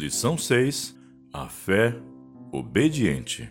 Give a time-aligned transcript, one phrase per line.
[0.00, 0.96] Lição 6:
[1.30, 1.94] A fé
[2.50, 3.50] obediente.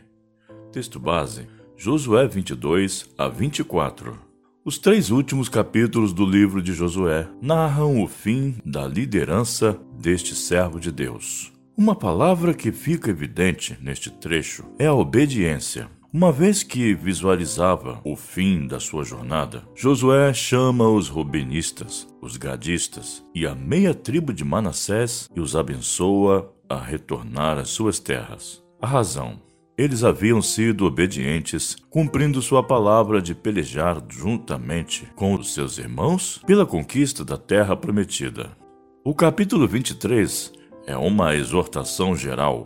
[0.72, 1.48] Texto base:
[1.78, 4.20] Josué 22 a 24.
[4.66, 10.80] Os três últimos capítulos do livro de Josué narram o fim da liderança deste servo
[10.80, 11.54] de Deus.
[11.78, 15.88] Uma palavra que fica evidente neste trecho é a obediência.
[16.12, 23.24] Uma vez que visualizava o fim da sua jornada, Josué chama os rubenistas, os gadistas
[23.36, 28.64] e a meia tribo de Manassés e os abençoa a retornar às suas terras.
[28.82, 29.40] A razão:
[29.78, 36.66] eles haviam sido obedientes, cumprindo sua palavra de pelejar juntamente com os seus irmãos pela
[36.66, 38.58] conquista da terra prometida.
[39.06, 40.54] O capítulo 23
[40.88, 42.66] é uma exortação geral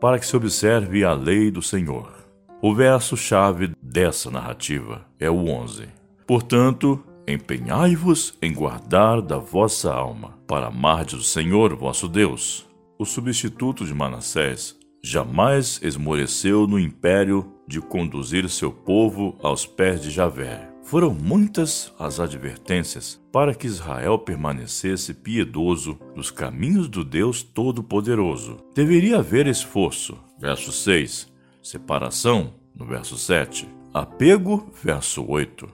[0.00, 2.23] para que se observe a lei do Senhor.
[2.66, 5.86] O verso-chave dessa narrativa é o 11.
[6.26, 6.98] Portanto,
[7.28, 12.66] empenhai-vos em guardar da vossa alma, para amardes o Senhor vosso Deus.
[12.98, 20.10] O substituto de Manassés jamais esmoreceu no império de conduzir seu povo aos pés de
[20.10, 20.72] Javé.
[20.84, 28.56] Foram muitas as advertências para que Israel permanecesse piedoso nos caminhos do Deus Todo-Poderoso.
[28.74, 30.16] Deveria haver esforço.
[30.40, 31.33] Verso 6
[31.64, 35.66] separação, no verso 7, apego, verso 8,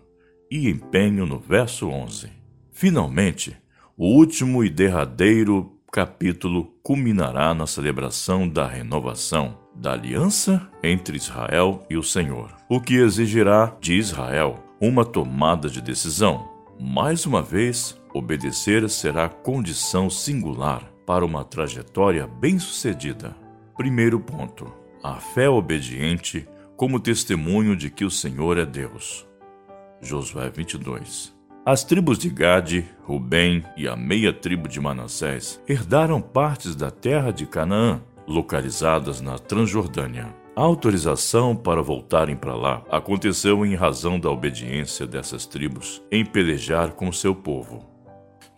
[0.49, 2.31] e empenho, no verso 11.
[2.71, 3.57] Finalmente,
[3.97, 11.97] o último e derradeiro capítulo culminará na celebração da renovação da aliança entre Israel e
[11.97, 16.49] o Senhor, o que exigirá de Israel uma tomada de decisão.
[16.79, 23.35] Mais uma vez, obedecer será condição singular para uma trajetória bem-sucedida.
[23.77, 29.27] Primeiro ponto: a fé obediente como testemunho de que o Senhor é Deus.
[30.01, 31.35] Josué 22.
[31.65, 37.31] As tribos de Gade, Rubem e a meia tribo de Manassés herdaram partes da terra
[37.31, 40.35] de Canaã, localizadas na Transjordânia.
[40.57, 46.93] A autorização para voltarem para lá aconteceu em razão da obediência dessas tribos em pelejar
[46.93, 47.87] com seu povo.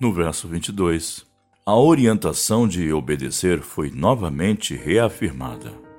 [0.00, 1.24] No verso 22,
[1.64, 5.91] a orientação de obedecer foi novamente reafirmada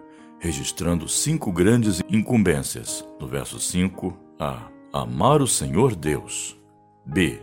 [0.44, 3.08] registrando cinco grandes incumbências.
[3.18, 4.68] No verso 5, A.
[4.92, 6.60] Amar o Senhor Deus.
[7.06, 7.40] B.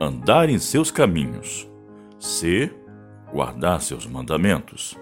[0.00, 1.70] Andar em seus caminhos.
[2.18, 2.74] C.
[3.32, 4.98] Guardar seus mandamentos.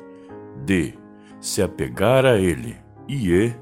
[0.66, 0.92] D.
[1.40, 2.76] Se apegar a Ele.
[3.08, 3.56] E E.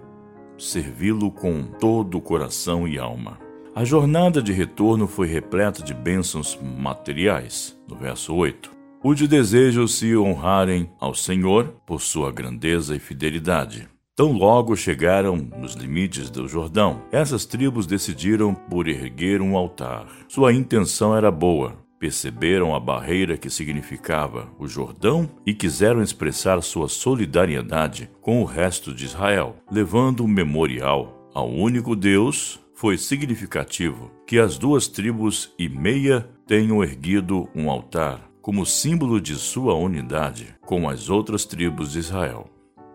[0.59, 3.39] Servi-lo com todo o coração e alma.
[3.73, 7.79] A jornada de retorno foi repleta de bênçãos materiais.
[7.87, 13.89] No verso 8 o de desejo se honrarem ao Senhor por sua grandeza e fidelidade.
[14.17, 20.07] Tão logo chegaram nos limites do Jordão, essas tribos decidiram por erguer um altar.
[20.27, 26.89] Sua intenção era boa, perceberam a barreira que significava o Jordão e quiseram expressar sua
[26.89, 32.59] solidariedade com o resto de Israel, levando um memorial ao único Deus.
[32.75, 39.35] Foi significativo que as duas tribos e meia tenham erguido um altar como símbolo de
[39.35, 42.49] sua unidade com as outras tribos de Israel.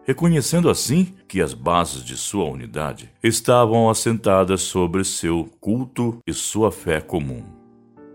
[0.06, 6.72] Reconhecendo assim que as bases de sua unidade estavam assentadas sobre seu culto e sua
[6.72, 7.44] fé comum.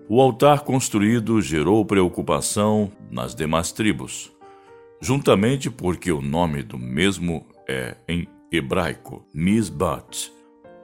[0.09, 4.33] O altar construído gerou preocupação nas demais tribos,
[4.99, 10.33] juntamente porque o nome do mesmo é em hebraico Mizbat,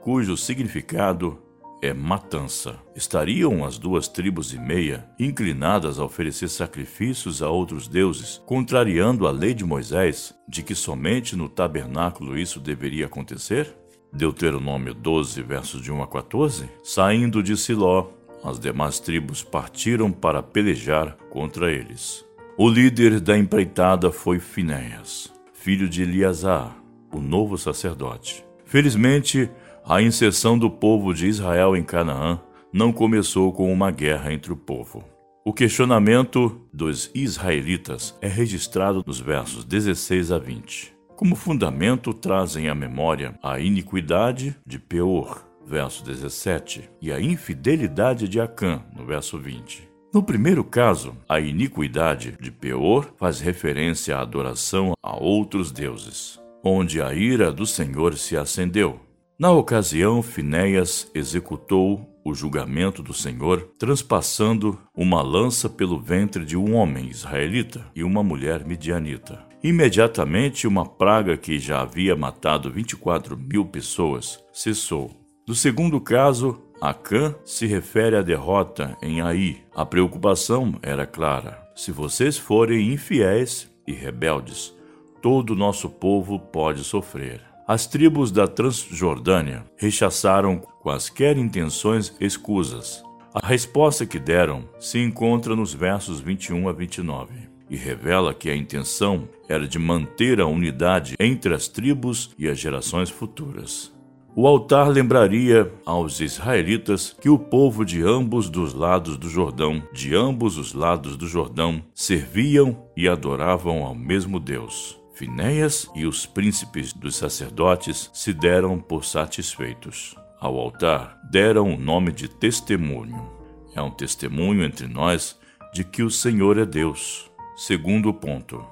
[0.03, 1.39] cujo significado
[1.83, 2.79] é matança.
[2.95, 9.31] Estariam as duas tribos e meia inclinadas a oferecer sacrifícios a outros deuses, contrariando a
[9.31, 13.75] lei de Moisés de que somente no tabernáculo isso deveria acontecer?
[14.13, 16.69] Deuteronômio 12, versos de 1 a 14.
[16.85, 18.11] Saindo de Siló,
[18.45, 22.23] as demais tribos partiram para pelejar contra eles.
[22.57, 26.77] O líder da empreitada foi Finéias, filho de Eleazar,
[27.11, 28.45] o novo sacerdote.
[28.63, 29.51] Felizmente,
[29.85, 32.39] a inserção do povo de Israel em Canaã
[32.71, 35.03] não começou com uma guerra entre o povo.
[35.45, 40.93] O questionamento dos israelitas é registrado nos versos 16 a 20.
[41.17, 48.39] Como fundamento, trazem à memória a iniquidade de Peor, verso 17, e a infidelidade de
[48.39, 49.87] Acã, no verso 20.
[50.13, 57.01] No primeiro caso, a iniquidade de Peor faz referência à adoração a outros deuses, onde
[57.01, 58.99] a ira do Senhor se acendeu,
[59.37, 66.75] na ocasião, Finéias executou o julgamento do Senhor, transpassando uma lança pelo ventre de um
[66.75, 69.45] homem israelita e uma mulher midianita.
[69.61, 75.11] Imediatamente, uma praga que já havia matado 24 mil pessoas cessou.
[75.47, 79.61] No segundo caso, Acã se refere à derrota em Aí.
[79.73, 81.61] A preocupação era clara.
[81.75, 84.73] Se vocês forem infiéis, e rebeldes,
[85.21, 87.52] todo o nosso povo pode sofrer.
[87.65, 93.01] As tribos da Transjordânia rechaçaram quaisquer intenções escusas.
[93.33, 97.33] A resposta que deram se encontra nos versos 21 a 29
[97.69, 102.59] e revela que a intenção era de manter a unidade entre as tribos e as
[102.59, 103.93] gerações futuras.
[104.35, 110.13] O altar lembraria aos israelitas que o povo de ambos dos lados do Jordão, de
[110.13, 115.02] ambos os lados do Jordão, serviam e adoravam ao mesmo Deus.
[115.13, 120.15] Finéias e os príncipes dos sacerdotes se deram por satisfeitos.
[120.39, 123.31] Ao altar deram o nome de testemunho.
[123.75, 125.39] É um testemunho entre nós
[125.71, 127.31] de que o Senhor é Deus.
[127.55, 128.65] Segundo ponto.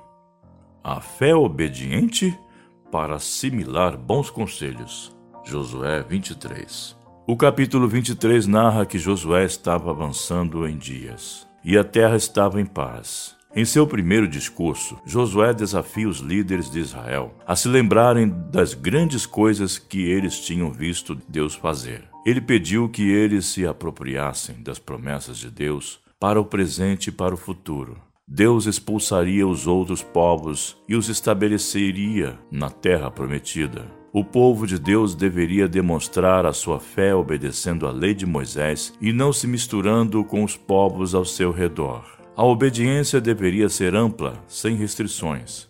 [0.84, 2.38] A fé obediente
[2.92, 5.16] para assimilar bons conselhos.
[5.44, 6.98] Josué 23.
[7.28, 12.66] O capítulo 23 narra que Josué estava avançando em dias e a terra estava em
[12.66, 13.36] paz.
[13.56, 19.26] Em seu primeiro discurso, Josué desafia os líderes de Israel a se lembrarem das grandes
[19.26, 22.04] coisas que eles tinham visto Deus fazer.
[22.26, 27.34] Ele pediu que eles se apropriassem das promessas de Deus para o presente e para
[27.34, 27.98] o futuro
[28.34, 33.86] Deus expulsaria os outros povos e os estabeleceria na terra prometida.
[34.14, 39.12] O povo de Deus deveria demonstrar a sua fé obedecendo à lei de Moisés e
[39.12, 42.21] não se misturando com os povos ao seu redor.
[42.42, 45.70] A obediência deveria ser ampla, sem restrições.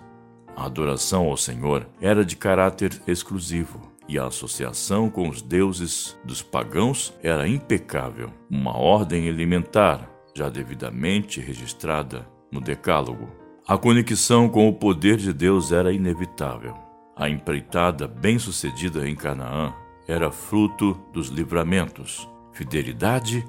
[0.55, 6.41] A adoração ao Senhor era de caráter exclusivo e a associação com os deuses dos
[6.41, 8.31] pagãos era impecável.
[8.49, 13.27] Uma ordem elementar, já devidamente registrada no Decálogo.
[13.67, 16.73] A conexão com o poder de Deus era inevitável.
[17.17, 19.73] A empreitada bem-sucedida em Canaã
[20.07, 23.45] era fruto dos livramentos, fidelidade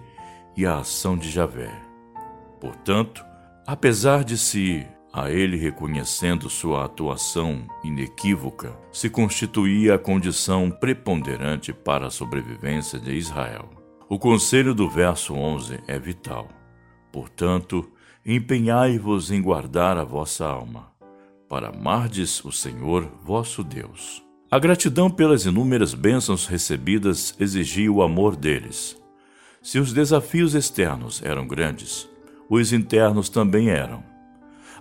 [0.56, 1.92] e a ação de Javé.
[2.62, 3.25] Portanto,
[3.67, 12.06] apesar de se a ele reconhecendo sua atuação inequívoca, se constituía a condição preponderante para
[12.06, 13.69] a sobrevivência de Israel.
[14.09, 16.50] O conselho do verso 11 é vital.
[17.11, 17.91] Portanto,
[18.25, 20.93] empenhai-vos em guardar a vossa alma,
[21.49, 24.23] para amardes o Senhor vosso Deus.
[24.49, 28.97] A gratidão pelas inúmeras bênçãos recebidas exigia o amor deles.
[29.61, 32.12] Se os desafios externos eram grandes,
[32.49, 34.03] os internos também eram.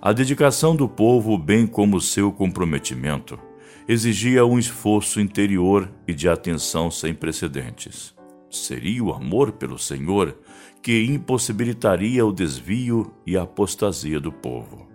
[0.02, 3.40] A dedicação do povo, bem como seu comprometimento,
[3.88, 8.16] exigia um esforço interior e de atenção sem precedentes.
[8.50, 10.38] Seria o amor pelo Senhor
[10.82, 14.88] que impossibilitaria o desvio e a apostasia do povo.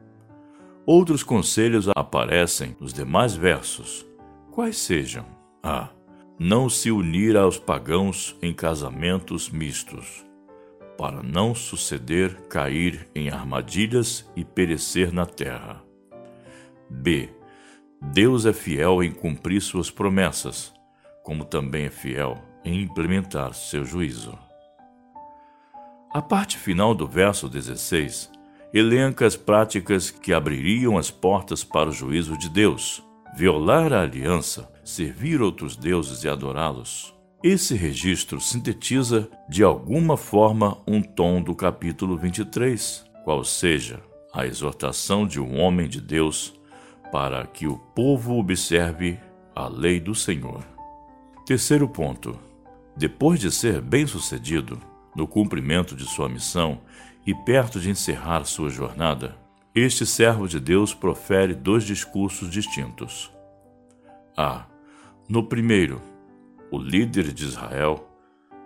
[0.84, 4.04] Outros conselhos aparecem nos demais versos.
[4.50, 5.24] Quais sejam?
[5.62, 5.88] A.
[6.38, 10.25] Não se unir aos pagãos em casamentos mistos,
[10.96, 15.82] para não suceder cair em armadilhas e perecer na terra.
[16.88, 17.28] B.
[18.00, 20.72] Deus é fiel em cumprir suas promessas,
[21.22, 24.38] como também é fiel em implementar seu juízo.
[26.12, 28.30] A parte final do verso 16
[28.72, 33.02] elenca as práticas que abririam as portas para o juízo de Deus.
[33.36, 37.15] Violar a aliança, servir outros deuses e adorá-los.
[37.44, 44.00] Esse registro sintetiza, de alguma forma, um tom do capítulo 23, qual seja
[44.32, 46.58] a exortação de um homem de Deus
[47.12, 49.18] para que o povo observe
[49.54, 50.64] a lei do Senhor.
[51.44, 52.38] Terceiro ponto:
[52.96, 54.80] depois de ser bem-sucedido,
[55.14, 56.80] no cumprimento de sua missão
[57.26, 59.36] e perto de encerrar sua jornada,
[59.74, 63.30] este servo de Deus profere dois discursos distintos.
[64.34, 64.64] A.
[65.28, 66.00] No primeiro,
[66.70, 68.08] o líder de Israel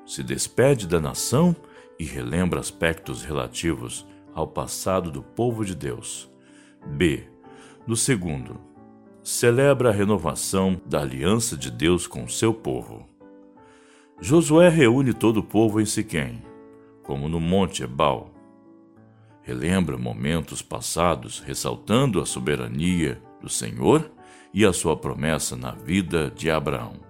[0.06, 1.54] se despede da nação
[1.98, 6.30] e relembra aspectos relativos ao passado do povo de Deus.
[6.86, 7.28] B.
[7.86, 8.58] No segundo,
[9.22, 13.06] celebra a renovação da aliança de Deus com seu povo.
[14.20, 16.42] Josué reúne todo o povo em Siquém,
[17.02, 18.30] como no Monte Ebal.
[19.42, 24.10] Relembra momentos passados, ressaltando a soberania do Senhor
[24.52, 27.09] e a sua promessa na vida de Abraão.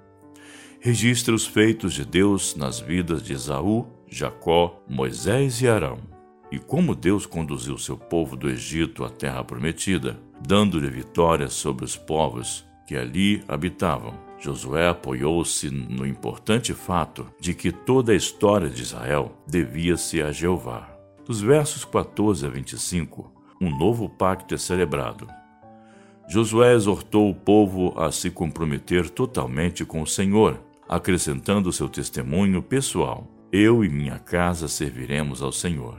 [0.81, 5.99] Registra os feitos de Deus nas vidas de Esaú, Jacó, Moisés e Arão,
[6.51, 11.97] e como Deus conduziu seu povo do Egito à terra prometida, dando-lhe vitória sobre os
[11.97, 18.81] povos que ali habitavam Josué apoiou-se no importante fato de que toda a história de
[18.81, 20.89] Israel devia-se a Jeová.
[21.27, 25.29] Dos versos 14 a 25, um novo pacto é celebrado.
[26.27, 30.59] Josué exortou o povo a se comprometer totalmente com o Senhor,
[30.91, 35.97] acrescentando seu testemunho pessoal: Eu e minha casa serviremos ao Senhor.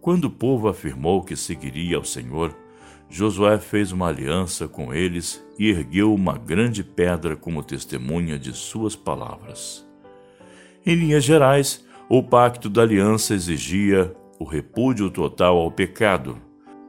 [0.00, 2.56] Quando o povo afirmou que seguiria ao Senhor,
[3.08, 8.96] Josué fez uma aliança com eles e ergueu uma grande pedra como testemunha de suas
[8.96, 9.86] palavras.
[10.84, 16.36] Em linhas gerais, o pacto da aliança exigia o repúdio total ao pecado,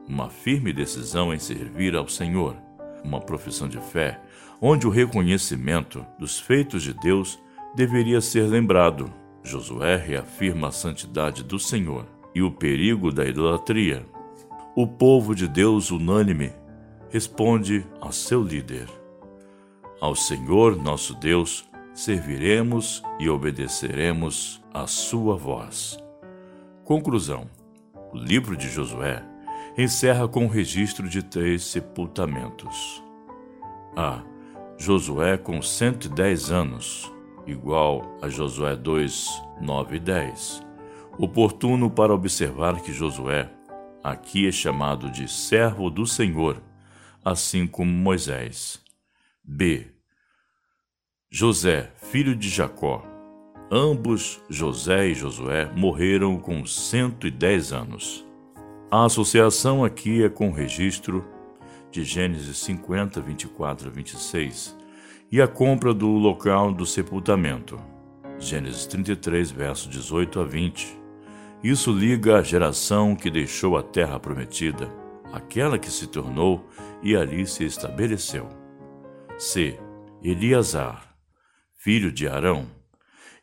[0.06, 2.56] uma firme decisão em servir ao Senhor,
[3.04, 4.20] uma profissão de fé,
[4.60, 7.38] onde o reconhecimento dos feitos de Deus
[7.74, 9.12] deveria ser lembrado.
[9.42, 14.04] Josué reafirma a santidade do Senhor e o perigo da idolatria.
[14.74, 16.52] O povo de Deus unânime
[17.10, 18.86] responde ao seu líder:
[20.00, 25.98] Ao Senhor nosso Deus serviremos e obedeceremos a sua voz.
[26.84, 27.48] Conclusão:
[28.12, 29.24] O livro de Josué
[29.78, 33.00] encerra com o registro de três sepultamentos.
[33.96, 34.24] A.
[34.76, 37.12] Josué com 110 anos,
[37.46, 40.66] igual a Josué 2, 9 e 10.
[41.16, 43.48] Oportuno para observar que Josué
[44.02, 46.60] aqui é chamado de servo do Senhor,
[47.24, 48.82] assim como Moisés.
[49.44, 49.86] B.
[51.30, 53.04] José, filho de Jacó.
[53.70, 58.27] Ambos, José e Josué, morreram com 110 anos.
[58.90, 61.22] A associação aqui é com o registro
[61.90, 64.76] de Gênesis 50, 24 a 26
[65.30, 67.78] e a compra do local do sepultamento.
[68.38, 70.98] Gênesis 33, verso 18 a 20.
[71.62, 74.90] Isso liga a geração que deixou a terra prometida,
[75.32, 76.64] aquela que se tornou
[77.02, 78.48] e ali se estabeleceu.
[79.36, 79.78] C.
[80.22, 81.08] Eliasar
[81.78, 82.66] filho de Arão.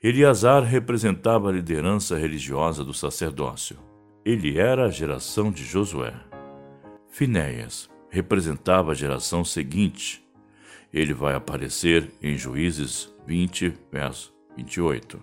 [0.04, 3.78] Eleazar representava a liderança religiosa do sacerdócio.
[4.26, 6.12] Ele era a geração de Josué.
[7.08, 10.26] Finéias representava a geração seguinte.
[10.92, 15.22] Ele vai aparecer em Juízes 20, verso 28.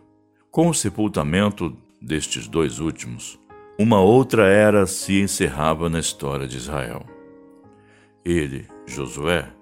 [0.52, 3.40] Com o sepultamento destes dois últimos,
[3.76, 7.04] uma outra era se encerrava na história de Israel.
[8.24, 9.52] Ele, Josué,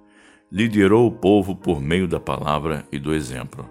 [0.52, 3.66] liderou o povo por meio da palavra e do exemplo,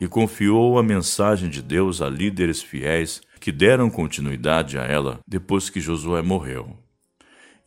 [0.00, 5.68] e confiou a mensagem de Deus a líderes fiéis que deram continuidade a ela depois
[5.68, 6.76] que Josué morreu.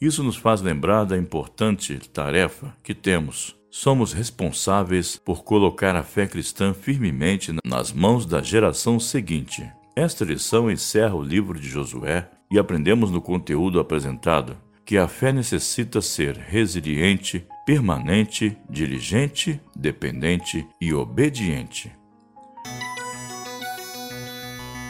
[0.01, 3.55] Isso nos faz lembrar da importante tarefa que temos.
[3.69, 9.65] Somos responsáveis por colocar a fé cristã firmemente nas mãos da geração seguinte.
[9.95, 15.31] Esta lição encerra o livro de Josué e aprendemos no conteúdo apresentado que a fé
[15.31, 21.91] necessita ser resiliente, permanente, diligente, dependente e obediente.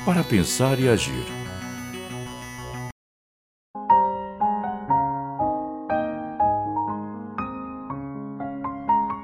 [0.05, 1.23] Para pensar e agir.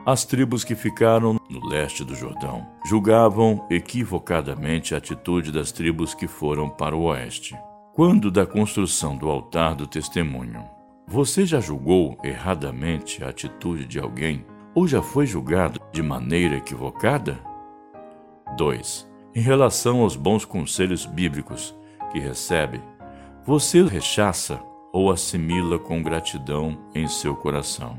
[0.06, 6.30] As tribos que ficaram no leste do Jordão julgavam equivocadamente a atitude das tribos que
[6.30, 7.58] foram para o oeste.
[7.94, 10.64] Quando da construção do altar do testemunho,
[11.06, 17.38] você já julgou erradamente a atitude de alguém ou já foi julgado de maneira equivocada?
[18.56, 19.09] 2.
[19.40, 21.74] Em relação aos bons conselhos bíblicos
[22.12, 22.82] que recebe,
[23.46, 27.98] você rechaça ou assimila com gratidão em seu coração?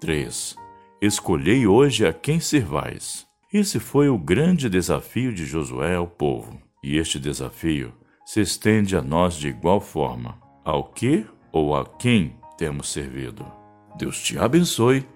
[0.00, 0.54] 3.
[1.00, 3.26] Escolhei hoje a quem servais.
[3.50, 7.94] Esse foi o grande desafio de Josué ao povo, e este desafio
[8.26, 10.36] se estende a nós de igual forma.
[10.62, 13.50] Ao que ou a quem temos servido?
[13.96, 15.06] Deus te abençoe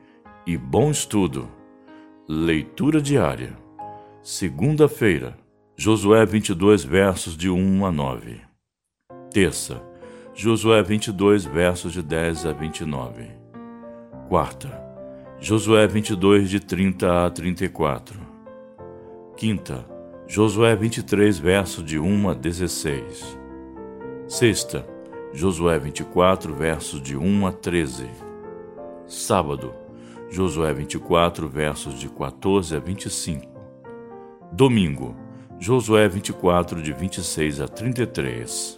[0.47, 1.47] e bom estudo.
[2.27, 3.68] Leitura diária.
[4.23, 5.39] Segunda-feira,
[5.77, 8.41] Josué 22, versos de 1 a 9.
[9.31, 9.81] Terça,
[10.35, 13.31] Josué 22, versos de 10 a 29.
[14.29, 14.69] Quarta,
[15.41, 18.21] Josué 22, de 30 a 34.
[19.37, 19.87] Quinta,
[20.27, 23.39] Josué 23, versos de 1 a 16.
[24.27, 24.85] Sexta,
[25.33, 28.11] Josué 24, versos de 1 a 13.
[29.07, 29.73] Sábado,
[30.31, 33.48] Josué 24, versos de 14 a 25.
[34.53, 35.15] Domingo,
[35.61, 38.78] Josué 24, de 26 a 33.